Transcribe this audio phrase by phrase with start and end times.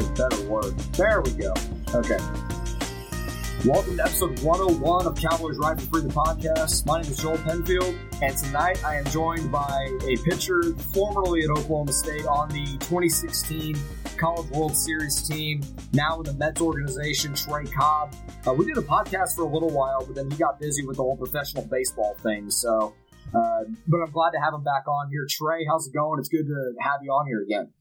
[0.00, 0.78] it better word.
[0.94, 1.52] There we go.
[1.94, 2.18] Okay.
[3.64, 6.84] Welcome to episode 101 of Cowboys Ride for Free, the podcast.
[6.84, 11.50] My name is Joel Penfield, and tonight I am joined by a pitcher formerly at
[11.50, 13.76] Oklahoma State on the 2016
[14.16, 18.14] College World Series team, now in the Mets organization, Trey Cobb.
[18.46, 20.96] Uh, we did a podcast for a little while, but then he got busy with
[20.96, 22.94] the whole professional baseball thing, so.
[23.34, 25.26] Uh, but I'm glad to have him back on here.
[25.28, 26.18] Trey, how's it going?
[26.18, 27.72] It's good to have you on here again.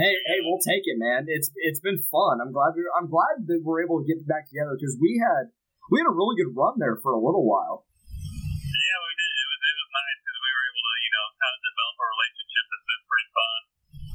[0.00, 1.28] Hey, hey, we'll take it, man.
[1.28, 2.40] It's it's been fun.
[2.40, 5.52] I'm glad we're I'm glad that we're able to get back together because we had
[5.92, 7.84] we had a really good run there for a little while.
[7.84, 9.28] Yeah, we did.
[9.28, 11.96] It was it was nice because we were able to you know kind of develop
[12.00, 13.60] a relationship that's been pretty fun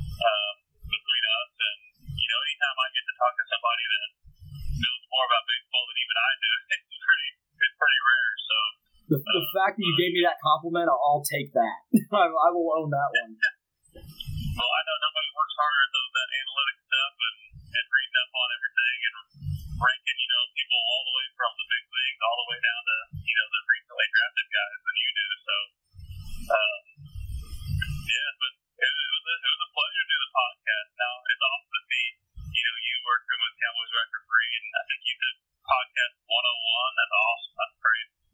[0.10, 0.56] um,
[0.90, 1.52] between us.
[1.54, 1.80] And
[2.18, 4.02] you know, anytime I get to talk to somebody that
[4.82, 7.30] knows more about baseball than even I do, it's pretty
[7.62, 8.32] it's pretty rare.
[8.42, 8.58] So
[9.14, 11.78] The, the fact that you gave me that compliment, I'll, I'll take that.
[12.10, 13.38] I, I will own that one.
[14.56, 14.96] Well, I know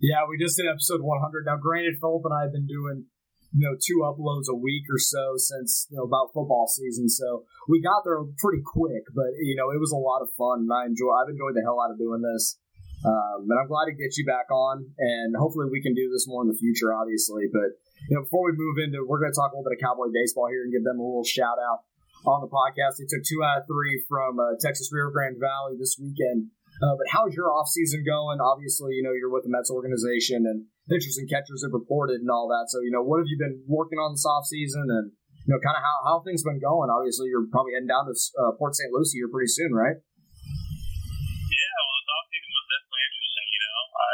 [0.02, 1.46] Yeah, we just did episode 100.
[1.46, 3.06] Now, granted, Philip and I have been doing
[3.54, 7.46] you know two uploads a week or so since you know about football season, so
[7.70, 9.06] we got there pretty quick.
[9.14, 11.14] But you know, it was a lot of fun, and I enjoy.
[11.14, 12.58] I've enjoyed the hell out of doing this.
[13.02, 16.30] Um, and I'm glad to get you back on, and hopefully we can do this
[16.30, 17.50] more in the future, obviously.
[17.52, 17.78] But
[18.10, 20.14] you know, before we move into, we're going to talk a little bit of Cowboy
[20.14, 21.86] baseball here and give them a little shout out
[22.26, 22.98] on the podcast.
[22.98, 26.54] They took two out of three from uh, Texas Rio Grande Valley this weekend.
[26.82, 28.42] Uh, but how's your off season going?
[28.42, 32.30] Obviously, you know you're with the Mets organization, and pitchers and catchers have reported and
[32.34, 32.74] all that.
[32.74, 35.14] So, you know, what have you been working on this off season, and
[35.46, 36.90] you know, kind of how how things been going?
[36.90, 38.90] Obviously, you're probably heading down to uh, Port St.
[38.90, 39.94] Lucie here pretty soon, right?
[39.94, 43.46] Yeah, well, this off season was definitely interesting.
[43.46, 44.12] You know, I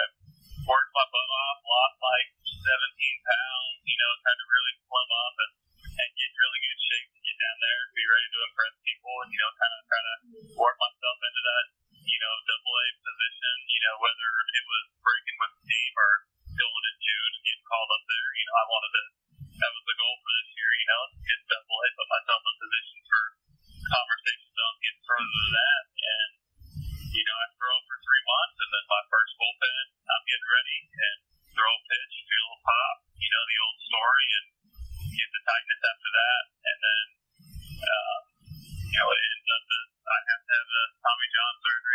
[0.67, 2.67] worked my butt off, lost like 17
[3.31, 3.79] pounds.
[3.87, 5.51] You know, tried to really slim up and
[5.87, 9.31] and get really good shape to get down there, be ready to impress people, and
[9.31, 10.15] you know, kind of try to
[10.59, 11.65] work myself into that
[12.07, 16.11] you know, double A position, you know, whether it was breaking with the team or
[16.55, 19.03] going in June and getting called up there, you know, I wanted to,
[19.59, 22.55] that was the goal for this year, you know, get double A, put myself in
[22.63, 23.21] position for
[23.91, 25.83] conversations on getting further than that.
[25.99, 26.31] And,
[27.11, 30.79] you know, I throw for three months and then my first bullpen, I'm getting ready
[30.87, 31.17] and
[31.53, 34.45] throw a pitch, feel a pop, you know, the old story and
[35.11, 36.43] get the tightness after that.
[36.71, 37.05] And then,
[37.83, 38.17] uh,
[38.87, 41.86] you know, it ends up that I have to have a Tommy John surgery,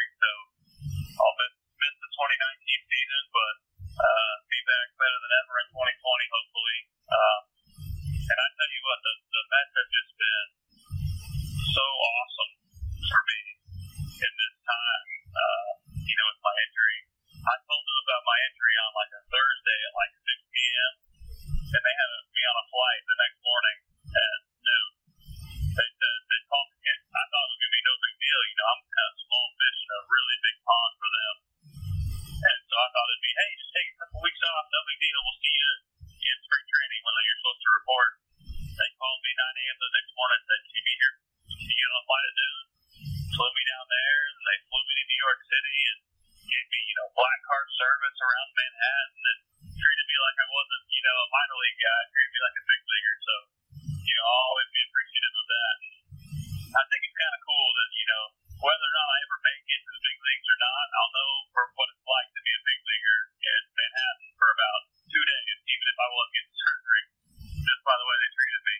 [58.63, 61.31] whether or not I ever make it to the big leagues or not, I'll know
[61.51, 64.81] for what it's like to be a big leaguer in Manhattan for about
[65.11, 67.03] two days, even if I wasn't getting surgery,
[67.43, 68.77] just by the way they treated me.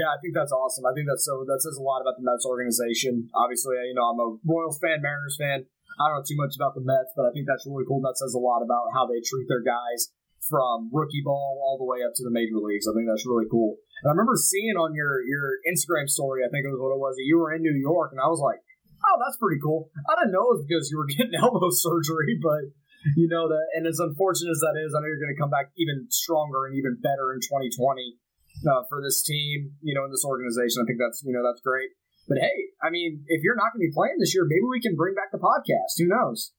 [0.00, 0.84] Yeah, I think that's awesome.
[0.84, 3.28] I think that's so that says a lot about the Mets organization.
[3.32, 5.64] Obviously, you know, I'm a Royals fan, Mariners fan.
[6.00, 8.04] I don't know too much about the Mets, but I think that's really cool.
[8.04, 10.12] That says a lot about how they treat their guys
[10.48, 12.84] from rookie ball all the way up to the major leagues.
[12.84, 13.80] I think that's really cool.
[14.04, 17.00] And I remember seeing on your your Instagram story, I think it was what it
[17.00, 18.60] was, that you were in New York, and I was like,
[19.02, 19.90] oh, that's pretty cool.
[20.06, 22.70] I didn't know it was because you were getting elbow surgery, but
[23.16, 25.52] you know that, and as unfortunate as that is, I know you're going to come
[25.52, 28.16] back even stronger and even better in 2020
[28.64, 30.80] uh, for this team, you know, in this organization.
[30.80, 31.92] I think that's you know that's great.
[32.28, 34.80] But hey, I mean, if you're not going to be playing this year, maybe we
[34.80, 36.00] can bring back the podcast.
[36.00, 36.52] Who knows?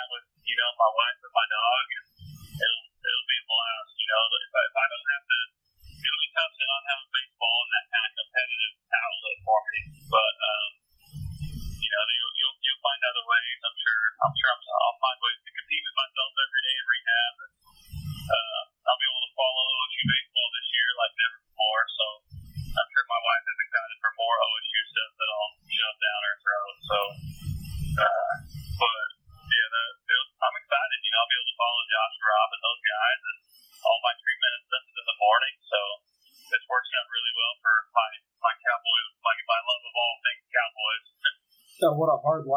[0.00, 2.09] Out with, you know, my wife and my dog and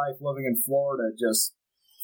[0.04, 1.56] life living in Florida, just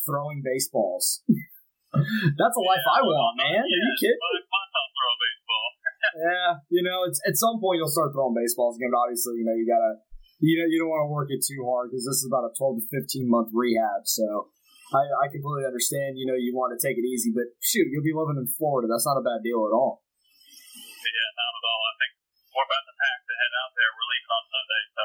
[0.08, 1.24] throwing baseballs.
[2.40, 3.66] That's a life Yeah, I want, man.
[3.66, 4.22] Are you kidding?
[4.22, 5.68] My, my throw baseball.
[6.30, 8.94] yeah, you know, it's at some point you'll start throwing baseballs again.
[8.94, 10.00] But obviously, you know, you gotta,
[10.38, 12.54] you know, you don't want to work it too hard because this is about a
[12.54, 14.06] twelve to fifteen month rehab.
[14.06, 14.54] So,
[14.94, 16.22] I, I completely understand.
[16.22, 18.86] You know, you want to take it easy, but shoot, you'll be living in Florida.
[18.86, 20.06] That's not a bad deal at all.
[20.06, 21.82] Yeah, not at all.
[21.90, 22.12] I think
[22.54, 23.92] we're about to pack to head out there.
[23.98, 25.04] Leaving on Sunday, so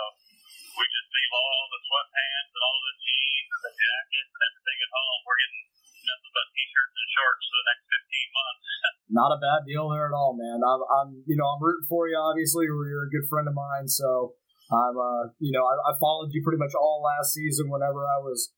[0.75, 4.79] we just leave all the sweatpants and all the jeans and the jackets and everything
[4.82, 5.21] at home.
[5.23, 5.65] We're getting
[6.05, 8.65] nothing but t-shirts and shorts for the next 15 months.
[9.19, 10.59] Not a bad deal there at all, man.
[10.61, 12.19] I'm, I'm you know, I'm rooting for you.
[12.19, 14.35] Obviously, you're a good friend of mine, so
[14.73, 18.19] I'm, uh, you know, I, I followed you pretty much all last season whenever I
[18.25, 18.50] was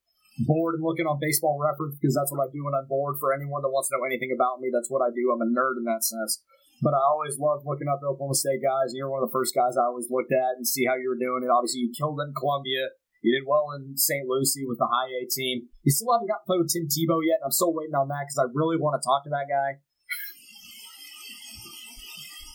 [0.45, 3.17] bored and looking on Baseball Reference because that's what I do when I'm bored.
[3.21, 5.33] For anyone that wants to know anything about me, that's what I do.
[5.33, 6.41] I'm a nerd in that sense.
[6.85, 8.93] But I always loved looking up the Oklahoma State guys.
[8.93, 11.17] You're one of the first guys I always looked at and see how you were
[11.17, 11.41] doing.
[11.41, 12.93] And obviously, you killed in Columbia.
[13.25, 14.29] You did well in St.
[14.29, 15.73] Lucie with the high A team.
[15.83, 18.13] You still haven't got to play with Tim Tebow yet, and I'm still waiting on
[18.13, 19.81] that because I really want to talk to that guy.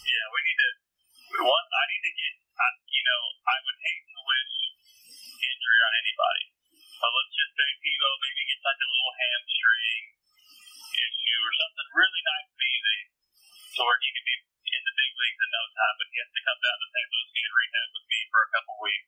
[0.06, 0.70] Yeah, we need to.
[1.44, 2.34] One, I need to get.
[2.56, 4.54] Uh, you know, I would hate to wish
[5.42, 6.44] injury on anybody.
[7.02, 10.04] But let's just say Tebow maybe gets like a little hamstring
[10.94, 13.00] issue or something really nice and easy,
[13.72, 14.38] to where he could be
[14.72, 15.96] in the big leagues in no time.
[16.00, 17.10] But he has to come down to St.
[17.12, 19.08] Lucie and rehab with me for a couple weeks.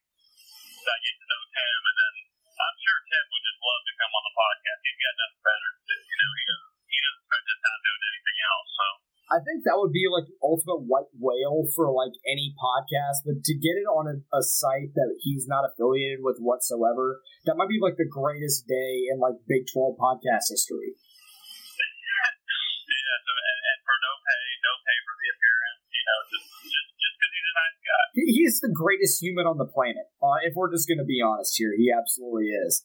[0.84, 2.14] So I get to know Tim, and then
[2.54, 4.78] I'm sure Tim would just love to come on the podcast.
[4.84, 5.96] He's got nothing better to do.
[6.04, 6.72] You know, he doesn't.
[6.84, 8.68] He doesn't spend his time doing anything else.
[8.70, 8.86] So.
[9.24, 13.40] I think that would be like the ultimate white whale for like any podcast, but
[13.40, 17.72] to get it on a, a site that he's not affiliated with whatsoever, that might
[17.72, 20.83] be like the greatest day in like Big 12 podcast history.
[28.34, 30.10] He's the greatest human on the planet.
[30.18, 32.82] Uh, if we're just going to be honest here, he absolutely is.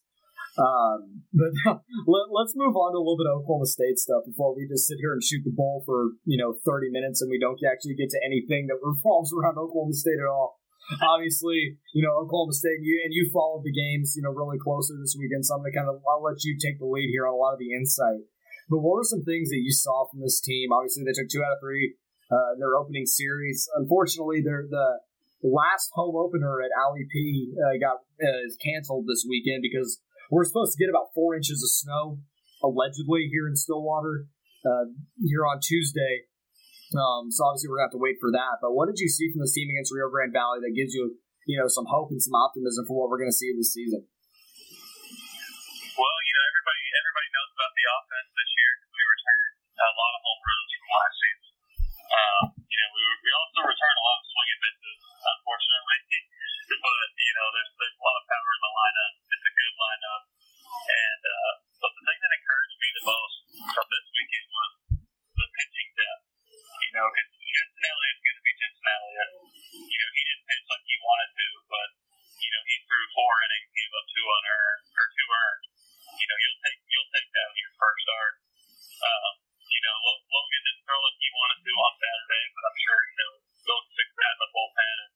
[0.59, 1.53] Um, but
[2.05, 4.85] let, let's move on to a little bit of Oklahoma State stuff before we just
[4.85, 7.95] sit here and shoot the bull for you know 30 minutes and we don't actually
[7.95, 10.61] get to anything that revolves around Oklahoma State at all.
[11.05, 14.97] Obviously, you know Oklahoma State, you and you followed the games, you know, really closely
[14.97, 15.45] this weekend.
[15.45, 17.53] So I'm gonna kind of I'll let you take the lead here on a lot
[17.53, 18.25] of the insight.
[18.69, 20.69] But what were some things that you saw from this team?
[20.73, 21.97] Obviously, they took two out of three
[22.29, 23.69] uh, in their opening series.
[23.75, 24.99] Unfortunately, they're the
[25.44, 30.45] last home opener at Allie P uh, got uh, is canceled this weekend because we're
[30.45, 32.19] supposed to get about four inches of snow
[32.63, 34.28] allegedly here in Stillwater
[34.68, 34.92] uh,
[35.23, 36.28] here on Tuesday.
[36.92, 38.59] Um, so obviously we're gonna have to wait for that.
[38.59, 41.21] But what did you see from this team against Rio Grande Valley that gives you
[41.45, 44.04] you know some hope and some optimism for what we're gonna see this season?
[45.95, 49.45] Well, you know, everybody everybody knows about the offense this year we returned
[49.80, 51.52] a lot of home runs from last season.
[52.09, 54.99] Um, you know, we we also returned a lot of swing and misses,
[55.38, 56.00] unfortunately.
[56.83, 59.14] but you know, there's there's a lot of power in the lineup.
[59.30, 60.24] It's a good lineup,
[60.90, 63.36] and uh, but the thing that encouraged me the most
[63.74, 64.71] from this weekend was
[65.38, 66.26] the pitching depth.
[66.50, 69.12] You know, because Cincinnati is going to be Cincinnati.
[69.19, 69.31] And,
[69.78, 71.90] you know, he didn't pitch like he wanted to, but
[72.40, 75.66] you know, he threw four innings, gave up two unearned or two earned.
[76.09, 78.33] You know, you'll take you'll take that on your first start.
[79.00, 79.33] Um,
[79.69, 83.18] you know, Logan didn't throw like he wanted to on Saturday, but I'm sure you
[83.19, 83.33] know
[83.69, 85.08] they'll fix that in the bullpen.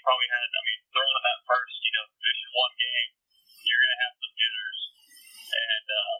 [0.00, 3.10] Probably had, I mean, throwing that first, you know, division one game,
[3.62, 4.80] you're gonna have some jitters.
[5.50, 6.16] And uh,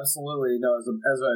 [0.00, 0.56] absolutely.
[0.56, 1.32] You know, as a, as a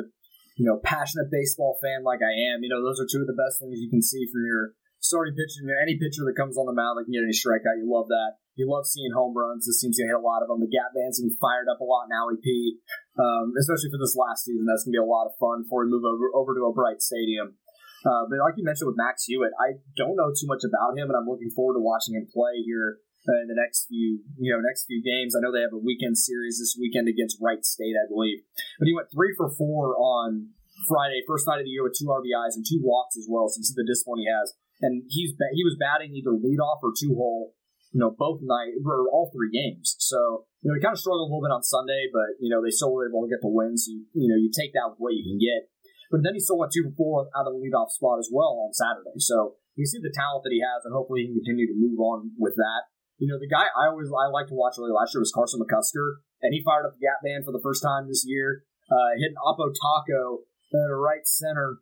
[0.57, 3.37] you know passionate baseball fan like I am, you know those are two of the
[3.37, 4.73] best things you can see from your
[5.05, 5.69] starting pitcher.
[5.77, 8.41] Any pitcher that comes on the mound that can get any strikeout, you love that.
[8.57, 9.67] You love seeing home runs.
[9.69, 10.65] This team's gonna hit a lot of them.
[10.65, 12.81] The gap band's gonna be fired up a lot in Allie P,
[13.21, 14.65] um, especially for this last season.
[14.65, 17.59] That's gonna be a lot of fun before we move over over to O'Brate stadium.
[18.05, 21.09] Uh, but like you mentioned with Max Hewitt, I don't know too much about him,
[21.09, 24.53] and I'm looking forward to watching him play here Uh, in the next few, you
[24.53, 25.33] know, next few games.
[25.33, 28.45] I know they have a weekend series this weekend against Wright State, I believe.
[28.77, 30.53] But he went three for four on
[30.85, 33.49] Friday, first night of the year with two RBIs and two walks as well.
[33.49, 34.53] So you see the discipline he has,
[34.85, 37.57] and he's he was batting either leadoff or two hole,
[37.97, 39.97] you know, both night or all three games.
[40.05, 42.61] So you know he kind of struggled a little bit on Sunday, but you know
[42.61, 43.81] they still were able to get the win.
[43.81, 45.71] So you, you know you take that with what you can get.
[46.13, 48.69] But then he still went two for four out of the leadoff spot as well
[48.69, 49.17] on Saturday.
[49.17, 51.99] So you see the talent that he has, and hopefully he can continue to move
[51.99, 52.93] on with that.
[53.19, 55.63] You know, the guy I always I like to watch really last year was Carson
[55.63, 58.67] McCusker, and he fired up the gap band for the first time this year.
[58.91, 60.45] Uh, hit an Oppo Taco
[60.75, 61.79] at a right center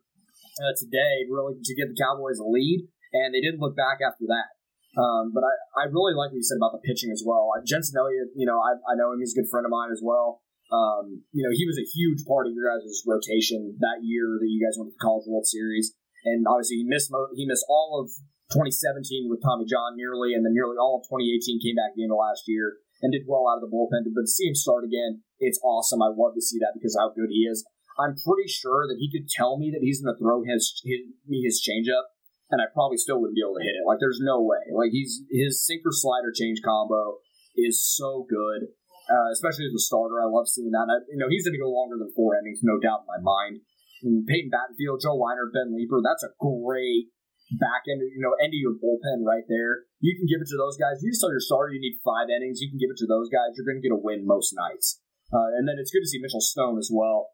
[0.61, 4.29] uh, today, really to give the Cowboys a lead, and they didn't look back after
[4.29, 4.53] that.
[4.93, 7.49] Um, but I, I really like what you said about the pitching as well.
[7.49, 9.89] Uh, Jensen Elliott, you know, I, I know him; he's a good friend of mine
[9.89, 10.45] as well.
[10.69, 14.49] Um, you know, he was a huge part of your guys' rotation that year that
[14.49, 17.65] you guys went to the College World Series, and obviously he missed mo- he missed
[17.67, 18.13] all of
[18.51, 22.03] 2017 with Tommy John nearly, and then nearly all of 2018 came back at the
[22.03, 24.03] end of last year and did well out of the bullpen.
[24.11, 26.03] But to see him start again, it's awesome.
[26.03, 27.63] I love to see that because how good he is.
[27.95, 31.13] I'm pretty sure that he could tell me that he's going to throw his his,
[31.29, 32.09] his changeup,
[32.49, 33.85] and I probably still wouldn't be able to hit it.
[33.85, 34.65] Like there's no way.
[34.73, 37.21] Like he's his sinker slider change combo
[37.53, 38.73] is so good
[39.09, 40.21] uh, especially as a starter.
[40.21, 40.87] I love seeing that.
[40.87, 43.21] I, you know, he's going to go longer than four innings, no doubt in my
[43.21, 43.61] mind.
[44.03, 47.11] And Peyton Battenfield, Joe Weiner, Ben Leeper, that's a great
[47.59, 49.89] back end, you know, end of your bullpen right there.
[49.99, 51.01] You can give it to those guys.
[51.01, 52.61] You tell your starter you need five innings.
[52.61, 53.55] You can give it to those guys.
[53.55, 55.01] You're going to get a win most nights.
[55.33, 57.33] Uh, and then it's good to see Mitchell Stone as well.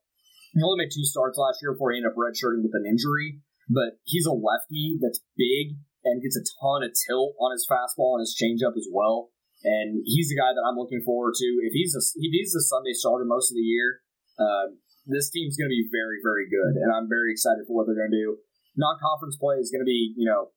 [0.55, 3.43] He only made two starts last year before he ended up redshirting with an injury,
[3.69, 8.17] but he's a lefty that's big and gets a ton of tilt on his fastball
[8.17, 9.29] and his changeup as well
[9.63, 11.47] and he's the guy that I'm looking forward to.
[11.63, 13.99] If he's a, if he's the Sunday starter most of the year,
[14.39, 14.71] uh,
[15.07, 17.99] this team's going to be very very good, and I'm very excited for what they're
[17.99, 18.29] going to do.
[18.77, 20.51] Non-conference play is going to be you know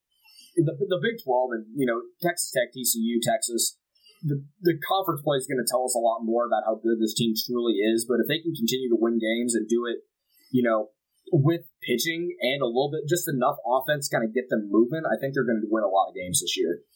[0.57, 3.79] the the Big Twelve and you know Texas Tech, TCU, Texas.
[4.23, 7.03] The, the conference play is going to tell us a lot more about how good
[7.03, 8.07] this team truly is.
[8.07, 10.07] But if they can continue to win games and do it,
[10.55, 10.95] you know,
[11.35, 15.19] with pitching and a little bit, just enough offense, kind of get them moving, I
[15.19, 16.87] think they're going to win a lot of games this year.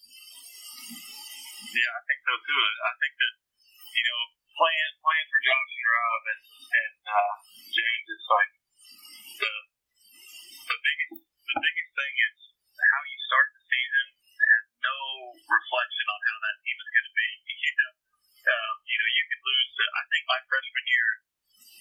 [1.75, 2.63] Yeah, I think so too.
[2.63, 3.33] I think that
[3.91, 4.21] you know
[4.55, 7.35] playing playing for and Rob and and uh,
[7.75, 8.53] James is like
[9.41, 9.53] the
[10.67, 12.37] the biggest the biggest thing is
[12.75, 14.99] how you start the season has no
[15.47, 17.29] reflection on how that team is going to be.
[17.47, 17.93] You know,
[18.51, 19.71] um, you know you could lose.
[19.79, 21.11] To, I think my freshman year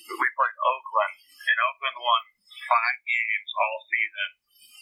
[0.05, 4.29] we played Oakland and Oakland won five games all season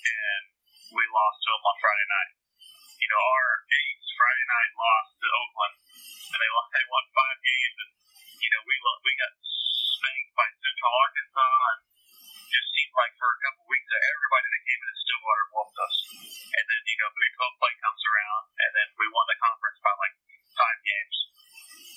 [0.04, 0.44] and
[0.92, 2.32] we lost to them on Friday night.
[3.00, 5.76] You know our eight Friday night loss to Oakland,
[6.32, 7.92] and they they won five games, and
[8.40, 11.93] you know we we got spanked by Central Arkansas, and
[12.54, 15.98] just seemed like for a couple weeks that everybody that came into Stillwater whooped us,
[16.54, 19.80] and then you know Big 12 play comes around, and then we won the conference
[19.82, 20.16] by like
[20.54, 21.18] five games,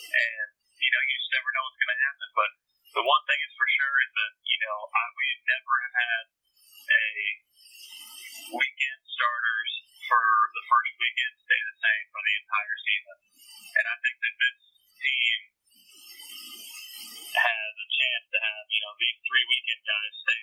[0.08, 0.48] and
[0.80, 2.50] you know you just never know what's going to happen, but
[2.96, 6.24] the one thing is for sure is that you know I, we never have had
[6.88, 7.06] a
[8.56, 9.70] weekend starters
[10.06, 13.18] for the first weekend stay the same for the entire season.
[13.76, 14.58] And I think that this
[15.02, 15.38] team
[17.36, 20.40] has a chance to have, you know, these three weekend guys stay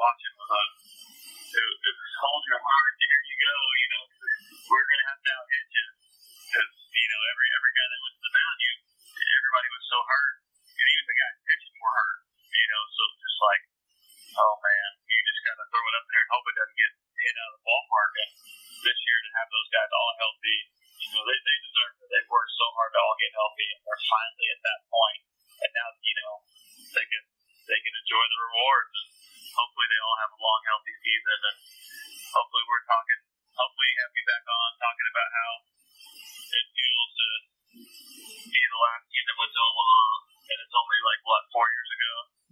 [0.00, 0.29] watching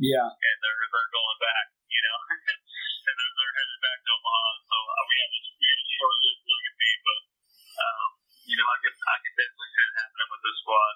[0.09, 0.29] Yeah.
[0.29, 2.19] And they're they're going back, you know,
[3.09, 4.51] and they're they're headed back to Omaha.
[4.65, 7.21] So uh, we have a we have a short lived legacy, but
[7.77, 8.09] um,
[8.49, 10.95] you know, I could I could definitely see it happening with this squad.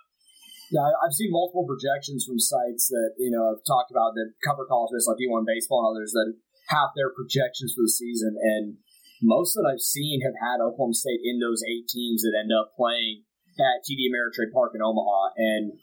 [0.72, 4.64] Yeah, I've seen multiple projections from sites that you know have talked about that cover
[4.64, 6.32] college baseball, like D1 baseball, and others that
[6.72, 8.40] have their projections for the season.
[8.40, 8.80] And
[9.20, 12.72] most that I've seen have had Oklahoma State in those eight teams that end up
[12.72, 13.28] playing
[13.60, 15.36] at TD Ameritrade Park in Omaha.
[15.36, 15.76] And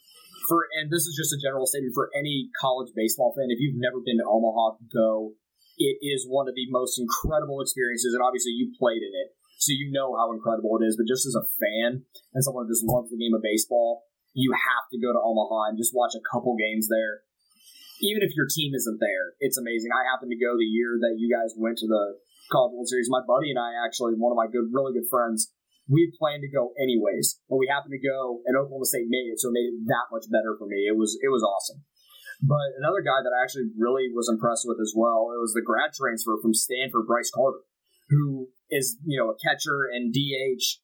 [0.49, 3.53] for and this is just a general statement for any college baseball fan.
[3.53, 5.37] If you've never been to Omaha, go.
[5.79, 9.31] It is one of the most incredible experiences, and obviously you played in it,
[9.63, 10.99] so you know how incredible it is.
[10.99, 12.03] But just as a fan
[12.35, 15.71] and someone who just loves the game of baseball, you have to go to Omaha
[15.71, 17.23] and just watch a couple games there.
[18.03, 19.91] Even if your team isn't there, it's amazing.
[19.95, 22.19] I happened to go the year that you guys went to the
[22.51, 23.07] College World Series.
[23.07, 25.51] My buddy and I actually, one of my good, really good friends,
[25.89, 29.33] we had planned to go anyways, but we happened to go, and Oklahoma State made
[29.33, 30.85] it, so it made it that much better for me.
[30.85, 31.81] It was it was awesome.
[32.39, 35.65] But another guy that I actually really was impressed with as well, it was the
[35.65, 37.65] grad transfer from Stanford, Bryce Carter,
[38.07, 40.79] who is you know a catcher and DH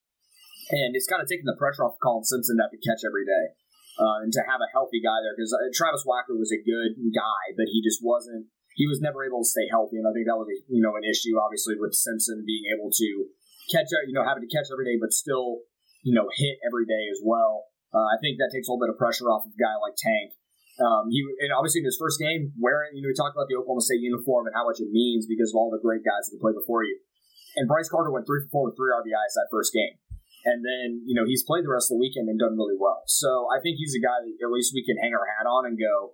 [0.69, 3.25] and it's kind of taken the pressure off Colin Simpson to have to catch every
[3.25, 3.53] day.
[3.95, 6.99] Uh, and to have a healthy guy there, because uh, Travis Wacker was a good
[7.15, 8.51] guy, but he just wasn't.
[8.75, 10.99] He was never able to stay healthy, and I think that was a, you know
[10.99, 13.07] an issue, obviously, with Simpson being able to
[13.71, 15.65] catch, you know, having to catch every day, but still,
[16.03, 17.69] you know, hit every day as well.
[17.93, 19.95] Uh, I think that takes a little bit of pressure off of a guy like
[19.95, 20.35] Tank.
[20.75, 23.55] Um, he and obviously in his first game, wearing, you know, we talked about the
[23.55, 26.43] Oklahoma State uniform and how much it means because of all the great guys that
[26.43, 26.99] played before you.
[27.55, 29.95] And Bryce Carter went three for four with three RBIs that first game.
[30.43, 33.01] And then, you know, he's played the rest of the weekend and done really well.
[33.07, 35.65] So I think he's a guy that at least we can hang our hat on
[35.65, 36.13] and go,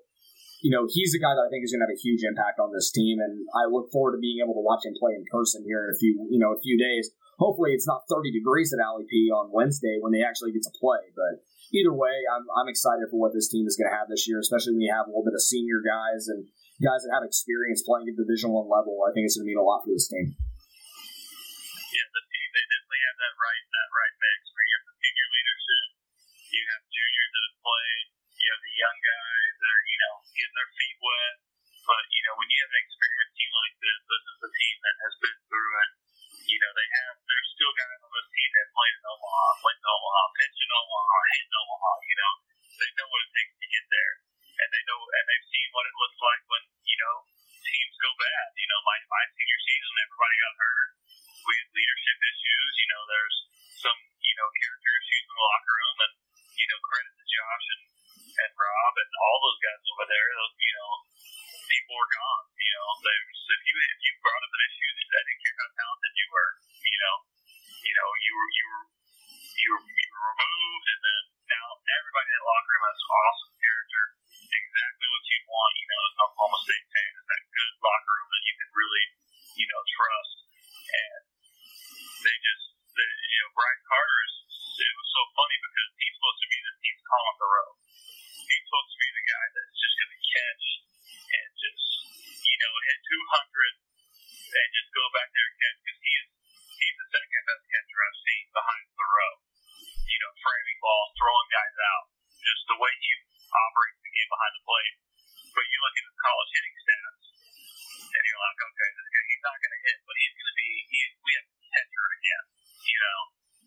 [0.64, 2.62] you know, he's a guy that I think is going to have a huge impact
[2.62, 3.20] on this team.
[3.20, 5.92] And I look forward to being able to watch him play in person here in
[5.92, 7.12] a few, you know, a few days.
[7.42, 10.74] Hopefully it's not 30 degrees at Allie P on Wednesday when they actually get to
[10.78, 11.10] play.
[11.18, 11.42] But
[11.74, 14.38] either way, I'm, I'm excited for what this team is going to have this year,
[14.38, 16.46] especially when you have a little bit of senior guys and
[16.86, 19.02] guys that have experience playing at Division One level.
[19.02, 20.38] I think it's going to mean a lot for this team.
[20.38, 24.98] Yeah, the team they definitely have that right that right mix where you have the
[25.02, 25.88] senior leadership,
[26.46, 28.06] you have juniors that have played,
[28.38, 31.36] you have the young guys that are you know getting their feet wet.
[31.90, 34.76] But you know when you have an experienced team like this, this is a team
[34.86, 35.92] that has been through it.
[36.52, 39.80] You know they have there's still guys on this team that played in Omaha, went
[39.80, 41.92] to Omaha, pitched in Omaha, hit in Omaha.
[42.04, 42.34] You know
[42.76, 44.14] they know what it takes to get there,
[44.60, 47.16] and they know and they've seen what it looks like when you know
[47.64, 48.48] teams go bad.
[48.60, 51.01] You know my my senior season, everybody got hurt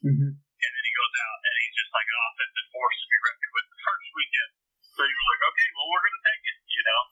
[0.04, 0.30] Mm-hmm.
[0.36, 3.54] And then he goes out and he's just like an offensive force to be reckoned
[3.56, 4.50] with the first weekend.
[4.94, 7.02] So you were like, okay, well we're gonna take it, you know.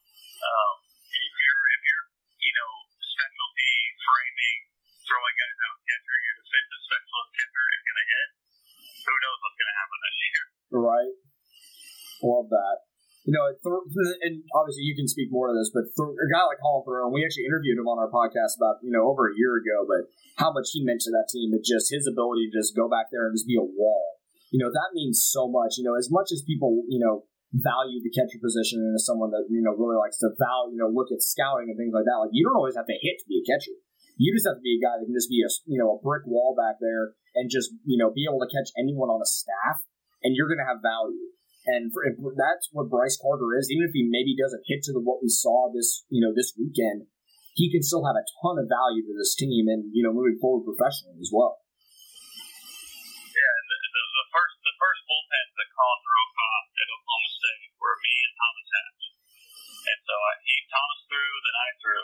[0.43, 0.75] Um,
[1.09, 3.73] if you're if you're you know specialty
[4.05, 4.59] framing,
[5.09, 8.29] throwing guys out catcher, your defensive specialist catcher is gonna hit.
[9.09, 10.45] Who knows what's gonna happen this year?
[10.73, 11.15] Right.
[12.23, 12.77] Love that.
[13.25, 16.59] You know, and obviously you can speak more to this, but th- a guy like
[16.59, 19.57] Colin Theroux, we actually interviewed him on our podcast about you know over a year
[19.57, 20.11] ago, but
[20.43, 23.15] how much he meant to that team, and just his ability to just go back
[23.15, 24.19] there and just be a wall.
[24.51, 25.79] You know, that means so much.
[25.79, 27.25] You know, as much as people, you know,
[27.55, 30.81] value the catcher position and as someone that, you know, really likes to value, you
[30.81, 33.21] know, look at scouting and things like that, like you don't always have to hit
[33.21, 33.77] to be a catcher.
[34.17, 36.01] You just have to be a guy that can just be a, you know, a
[36.01, 39.29] brick wall back there and just, you know, be able to catch anyone on a
[39.29, 39.85] staff
[40.25, 41.33] and you're going to have value.
[41.65, 42.05] And for,
[42.37, 43.69] that's what Bryce Carter is.
[43.71, 46.53] Even if he maybe doesn't hit to the, what we saw this, you know, this
[46.57, 47.09] weekend,
[47.53, 50.41] he can still have a ton of value to this team and, you know, moving
[50.41, 51.61] forward professionally as well.
[53.33, 58.69] Yeah, and the, first the first bullpens that at Oklahoma State were me and Thomas
[58.73, 59.05] Hatch.
[59.83, 60.15] And so
[60.47, 62.03] he Thomas threw, I threw.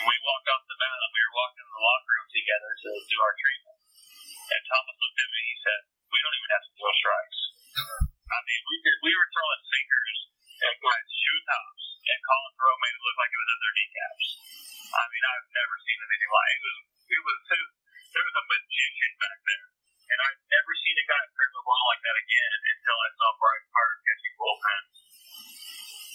[0.00, 3.16] And we walked the mound we were walking in the locker room together to do
[3.20, 3.78] our treatment.
[4.50, 7.38] And Thomas looked at me and he said, We don't even have to throw strikes.
[8.34, 10.18] I mean, we we were throwing sinkers
[10.64, 11.79] at guys' shoe tops,
[12.10, 14.26] and Colin Theroux made it look like it was at their kneecaps.
[14.90, 16.62] I mean, I've never seen anything like it.
[16.66, 16.78] Was
[17.10, 17.38] it was
[18.10, 19.66] there was a magician back there,
[20.10, 23.28] and I've never seen a guy turn the ball like that again until I saw
[23.38, 24.94] Bryce Carter catching bullpens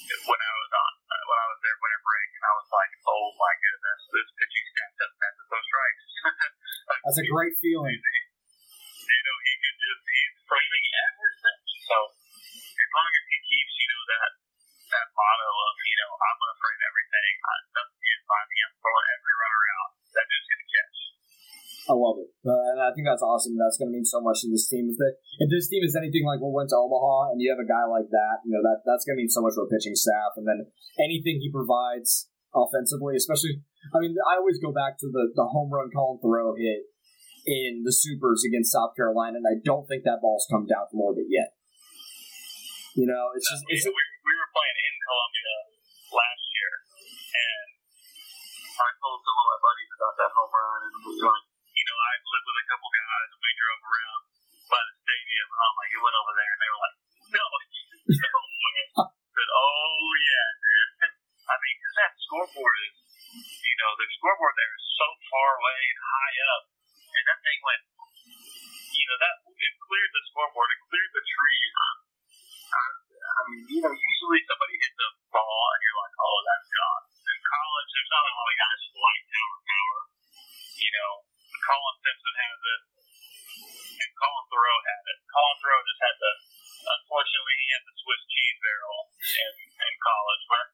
[0.06, 2.92] when I was on uh, when I was there winter break, and I was like,
[3.08, 6.04] oh my goodness, this pitching staff doesn't have to throw strikes.
[6.92, 7.96] like, That's a great feeling.
[7.96, 11.62] You know, he could just he's framing everything.
[11.90, 11.98] So
[12.54, 14.32] as long as he keeps, you know, that
[14.96, 17.32] that motto of, you know, I'm gonna frame everything,
[17.76, 19.90] nothing by me, I'm throwing every runner out.
[20.16, 20.98] That dude's gonna catch.
[21.86, 22.34] I love it.
[22.42, 23.54] Uh, and I think that's awesome.
[23.62, 24.90] That's going to mean so much to this team.
[24.90, 27.68] If, if this team is anything like what went to Omaha and you have a
[27.70, 29.94] guy like that, you know, that that's going to mean so much for a pitching
[29.94, 30.34] staff.
[30.34, 30.66] And then
[30.98, 32.26] anything he provides
[32.58, 33.62] offensively, especially,
[33.94, 36.90] I mean, I always go back to the, the home run Colin Theroux hit
[37.46, 41.06] in the Supers against South Carolina, and I don't think that ball's come down from
[41.06, 41.54] orbit yet.
[42.98, 43.62] You know, it's just.
[43.70, 45.54] It's we, we were playing in Columbia
[46.10, 46.72] last year,
[47.06, 47.70] and
[48.76, 51.98] I told some of my buddies about that home run, and we like, you know,
[52.02, 54.22] I lived with a couple guys, and we drove around
[54.66, 56.98] by the stadium, and I'm like, it went over there, and they were like,
[57.30, 58.84] no, no way.
[59.06, 60.92] said, oh yeah, dude.
[61.54, 62.96] I mean, because that scoreboard is,
[63.62, 66.64] you know, the scoreboard there is so far away and high up,
[67.06, 67.84] and that thing went,
[68.26, 71.72] you know, that it cleared the scoreboard, it cleared the trees.
[72.74, 73.05] I,
[73.36, 77.04] I mean, you know, usually somebody hits a ball and you're like, oh, that's gone.
[77.20, 80.00] In college, there's not a lot of guys with light tower power.
[80.80, 81.12] You know,
[81.52, 82.82] Colin Simpson has it,
[84.00, 85.20] and Colin Theroux had it.
[85.28, 86.34] Colin Theroux just had the,
[86.96, 90.65] unfortunately, he had the Swiss cheese barrel in, in college, but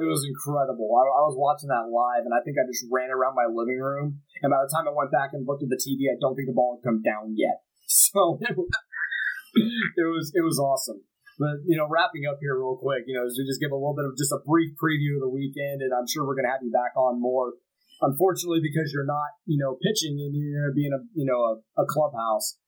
[0.00, 0.88] It was incredible.
[0.96, 3.76] I, I was watching that live, and I think I just ran around my living
[3.76, 4.24] room.
[4.40, 6.48] And by the time I went back and looked at the TV, I don't think
[6.48, 7.60] the ball had come down yet.
[7.90, 11.02] So it was, it was awesome.
[11.40, 13.96] But you know, wrapping up here real quick, you know, we just give a little
[13.96, 16.52] bit of just a brief preview of the weekend, and I'm sure we're going to
[16.52, 17.56] have you back on more.
[18.04, 21.24] Unfortunately, because you're not, you know, pitching and you're going to be in a, you
[21.24, 22.60] know, a, a clubhouse,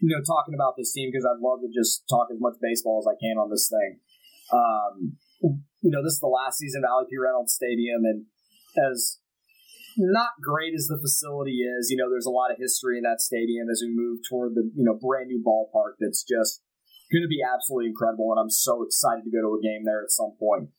[0.00, 3.00] you know, talking about this team because I'd love to just talk as much baseball
[3.00, 4.00] as I can on this thing.
[4.52, 7.16] Um, you know, this is the last season of Allie P.
[7.20, 8.24] Reynolds Stadium, and
[8.80, 9.20] as
[9.96, 13.20] not great as the facility is, you know, there's a lot of history in that
[13.20, 16.64] stadium as we move toward the, you know, brand new ballpark that's just
[17.12, 20.02] going to be absolutely incredible, and I'm so excited to go to a game there
[20.02, 20.74] at some point.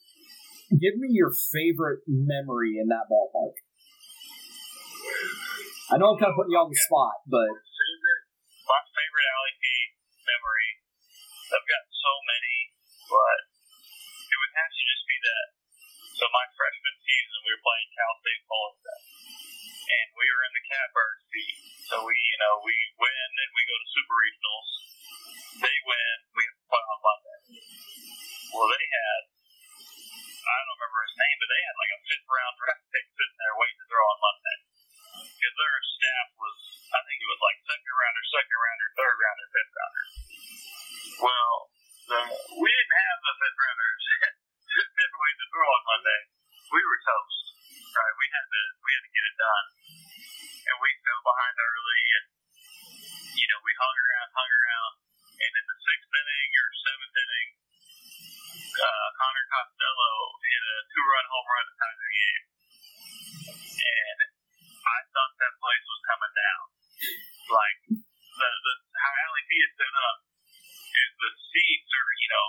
[0.68, 3.56] Give me your favorite memory in that ballpark.
[5.94, 9.66] I know I'm kind of putting you on the spot, but my favorite Allie P
[10.26, 10.70] memory.
[11.54, 12.58] I've got so many,
[13.06, 13.55] but
[14.56, 15.48] have to just be that.
[16.16, 19.00] So my freshman season, we were playing Cal State Fullerton,
[19.84, 21.56] and we were in the catbird seat.
[21.92, 24.70] So we, you know, we win and we go to super regionals.
[25.60, 27.40] They win, we have to play on Monday.
[28.56, 29.22] Well, they had,
[30.40, 33.40] I don't remember his name, but they had like a fifth round draft pick sitting
[33.40, 34.58] there waiting to throw on Monday
[35.36, 36.58] because their staff was,
[36.96, 40.06] I think it was like second rounder, second rounder, third rounder, fifth rounder.
[41.28, 41.56] Well,
[42.08, 42.20] the,
[42.64, 44.04] we didn't have the fifth rounders
[45.16, 46.22] waiting to throw on Monday.
[46.72, 48.16] We were toast, right?
[48.20, 49.68] We had to, we had to get it done,
[50.66, 52.26] and we fell behind early, and
[53.36, 54.94] you know we hung around, hung around,
[55.40, 57.50] and in the sixth inning or seventh inning,
[58.76, 62.44] uh, Connor Costello hit a two-run home run to tie the game,
[63.56, 64.20] and
[64.84, 66.66] I thought that place was coming down.
[67.46, 72.48] Like the the how P is set up is the seats are you know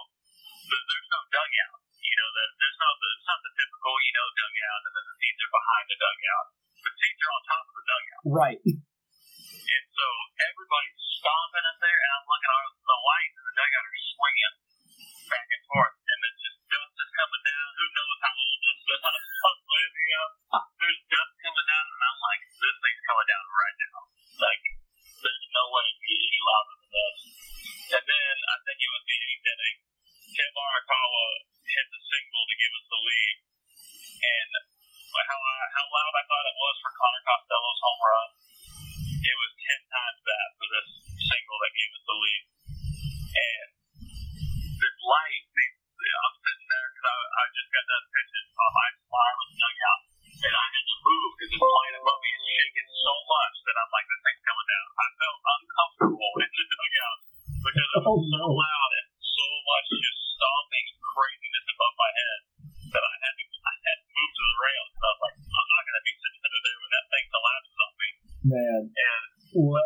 [0.67, 1.79] so there's no dugout.
[2.03, 5.07] You know, the, there's not the, it's not the typical, you know, dugout, and then
[5.07, 6.47] the seats are behind the dugout.
[6.83, 8.23] The seats are on top of the dugout.
[8.27, 8.61] Right.
[8.67, 10.07] And so
[10.43, 14.55] everybody's stomping up there, and I'm looking out the lights, and the dugout are swinging
[15.27, 17.69] back and forth, and then just dust is coming down.
[17.79, 19.03] Who knows how old this is?
[19.47, 20.29] How is, you know?
[20.83, 23.99] There's dust coming down, and I'm like, this thing's coming down right now.
[24.43, 24.63] Like,
[25.23, 25.87] there's no way
[30.77, 31.25] Arakawa
[31.65, 33.37] hit the single to give us the lead,
[34.21, 34.51] and
[35.25, 35.41] how
[35.73, 37.56] how loud I thought it was for Connor Costello's
[68.47, 68.91] Man.
[68.91, 69.23] And
[69.55, 69.83] What?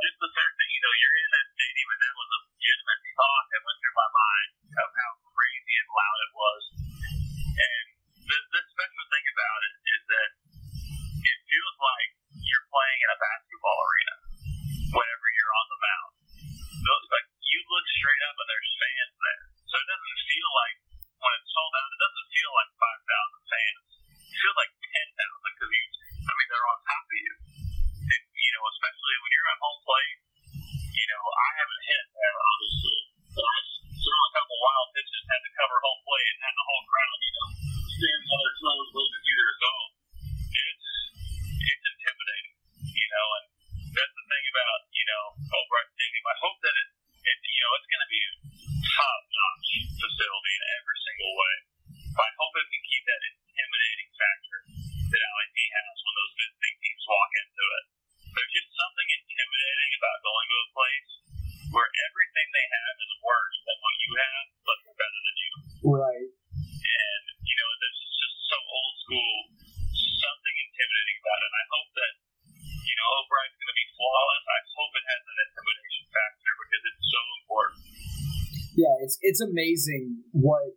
[79.31, 80.75] It's amazing what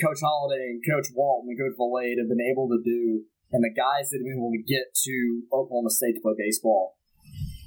[0.00, 3.68] Coach Holliday and Coach Walton and Coach Vilade have been able to do, and the
[3.68, 6.96] guys that have been able to get to Oklahoma State to play baseball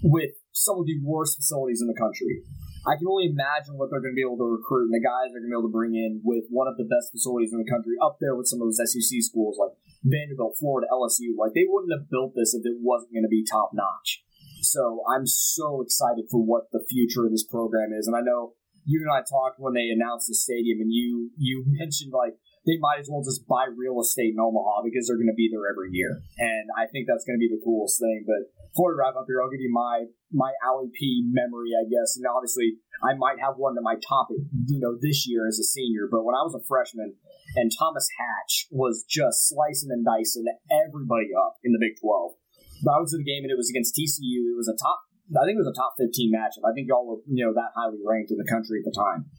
[0.02, 2.42] with some of the worst facilities in the country.
[2.90, 5.30] I can only imagine what they're going to be able to recruit, and the guys
[5.30, 7.62] they're going to be able to bring in with one of the best facilities in
[7.62, 11.38] the country, up there with some of those SEC schools like Vanderbilt, Florida, LSU.
[11.38, 14.26] Like they wouldn't have built this if it wasn't going to be top notch.
[14.66, 18.58] So I'm so excited for what the future of this program is, and I know
[18.86, 22.80] you and I talked when they announced the stadium, and you you mentioned like they
[22.80, 25.68] might as well just buy real estate in Omaha because they're going to be there
[25.68, 28.24] every year, and I think that's going to be the coolest thing.
[28.24, 31.86] But before we wrap up here, I'll give you my my Allie P memory, I
[31.86, 35.48] guess, and obviously I might have one that might top it, you know, this year
[35.48, 36.08] as a senior.
[36.10, 37.16] But when I was a freshman,
[37.56, 42.40] and Thomas Hatch was just slicing and dicing everybody up in the Big Twelve.
[42.84, 44.52] I was at the game and it was against TCU.
[44.52, 46.68] It was a top I think it was a top 15 matchup.
[46.68, 49.32] I think y'all were, you know, that highly ranked in the country at the time.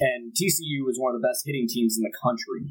[0.00, 2.68] And TCU was one of the best hitting teams in the country.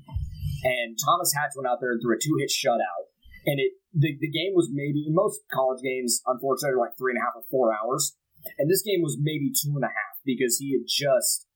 [0.63, 3.09] And Thomas Hatch went out there and threw a two hit shutout.
[3.49, 7.19] And it the, the game was maybe in most college games, unfortunately, like three and
[7.19, 8.15] a half or four hours.
[8.57, 11.49] And this game was maybe two and a half because he had just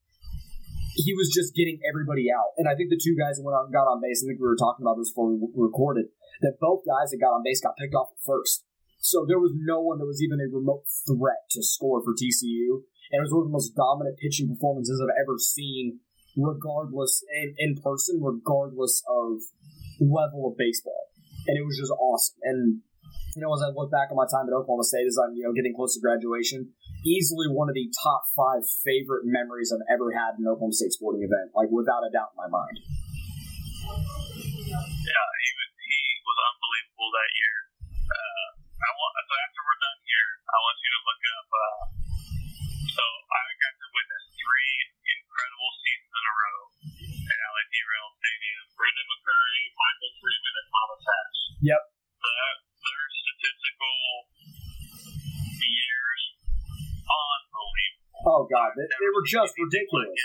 [0.96, 2.56] he was just getting everybody out.
[2.58, 4.40] And I think the two guys that went out and got on base, I think
[4.40, 6.08] we were talking about this before we recorded,
[6.42, 8.64] that both guys that got on base got picked off at first.
[9.06, 12.82] So there was no one that was even a remote threat to score for TCU.
[13.14, 16.02] And it was one of the most dominant pitching performances I've ever seen,
[16.34, 19.46] regardless in, in person, regardless of
[20.02, 21.14] level of baseball.
[21.46, 22.42] And it was just awesome.
[22.50, 22.82] And
[23.38, 25.46] you know, as I look back on my time at Oklahoma State, as I'm you
[25.46, 26.74] know getting close to graduation,
[27.06, 30.98] easily one of the top five favorite memories I've ever had in an Oklahoma State
[30.98, 32.76] sporting event, like without a doubt in my mind.
[33.86, 37.56] Yeah, he was he was unbelievable that year.
[38.10, 41.48] Uh, I want so after we're done here, I want you to look up.
[41.52, 41.84] Uh,
[42.96, 46.60] so I got to witness three incredible seasons in a row
[47.04, 48.64] at LAP Rail Stadium.
[48.76, 51.38] Brendan McCurry, Michael Freeman, and Thomas Hatch.
[51.66, 51.82] Yep.
[52.24, 52.52] Their,
[52.86, 54.00] their statistical
[55.60, 56.22] years,
[57.04, 58.24] unbelievable.
[58.26, 60.16] Oh god, they, they were just ridiculous.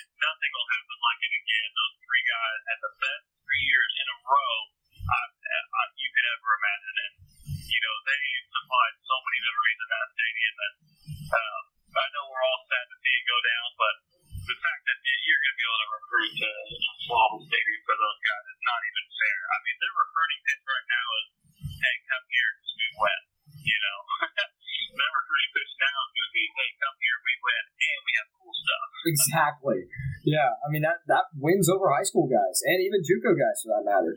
[29.21, 29.85] Exactly.
[30.25, 33.77] Yeah, I mean that that wins over high school guys and even JUCO guys for
[33.77, 34.17] that matter.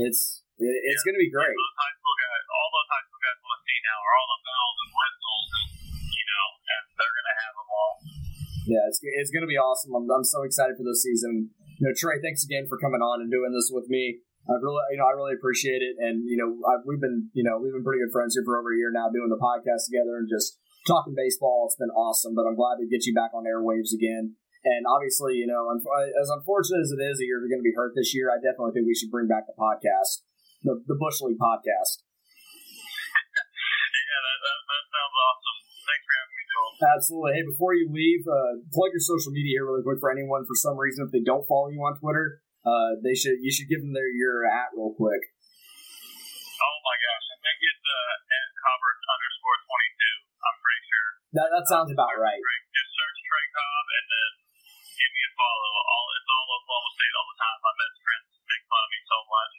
[0.00, 1.06] It's it, it's yeah.
[1.10, 1.52] going to be great.
[1.52, 4.28] Those high school guys, all those high school guys want to see now are all
[4.32, 5.68] the bells and whistles, and
[6.06, 7.94] you know, and they're going to have them all.
[8.62, 9.92] Yeah, it's it's going to be awesome.
[9.92, 11.50] I'm, I'm so excited for this season.
[11.80, 14.22] You know, Trey, thanks again for coming on and doing this with me.
[14.46, 15.98] I really, you know, I really appreciate it.
[15.98, 18.58] And you know, I've, we've been, you know, we've been pretty good friends here for
[18.58, 21.68] over a year now, doing the podcast together and just talking baseball.
[21.68, 22.34] It's been awesome.
[22.34, 24.36] But I'm glad to get you back on airwaves again.
[24.62, 27.98] And obviously, you know, as unfortunate as it is that you're going to be hurt
[27.98, 30.22] this year, I definitely think we should bring back the podcast
[30.62, 32.06] the the Bush League podcast.
[34.08, 35.58] yeah, that, that, that, sounds awesome.
[35.82, 36.70] Thanks for having me, Joel.
[36.94, 37.32] Absolutely.
[37.34, 40.54] Hey, before you leave, uh, plug your social media here really quick for anyone for
[40.54, 42.42] some reason if they don't follow you on Twitter.
[42.62, 45.18] Uh, they should you should give them their your at real quick.
[45.18, 49.81] Oh my gosh, I think it's uh, at Cobbert underscore twenty
[51.32, 52.40] That that sounds about right.
[52.40, 54.30] Just search Trey Cobb and then
[54.96, 55.72] give me a follow.
[55.72, 57.58] All it's all Oklahoma State all the time.
[57.64, 59.52] My best friends make fun of me so much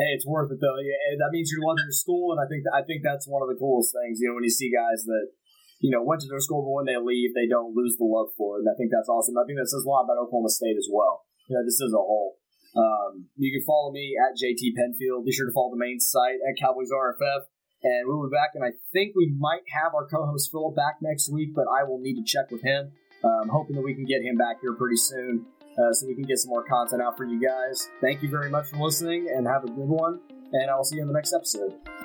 [0.00, 0.78] hey, it's worth it though.
[0.80, 3.52] Yeah, that means you're loving your school, and I think I think that's one of
[3.52, 4.20] the coolest things.
[4.20, 5.36] You know, when you see guys that
[5.80, 8.32] you know went to their school, but when they leave, they don't lose the love
[8.36, 8.64] for it.
[8.66, 9.36] And I think that's awesome.
[9.36, 11.26] I think that says a lot about Oklahoma State as well.
[11.48, 12.40] You know, just as a whole.
[12.70, 15.26] Um, you can follow me at JT Penfield.
[15.26, 17.50] Be sure to follow the main site at Cowboys RFF.
[17.82, 21.30] And we'll be back, and I think we might have our co-host Philip back next
[21.30, 22.92] week, but I will need to check with him.
[23.24, 25.46] I'm um, hoping that we can get him back here pretty soon
[25.78, 27.88] uh, so we can get some more content out for you guys.
[28.00, 30.20] Thank you very much for listening and have a good one.
[30.52, 31.99] And I'll see you in the next episode.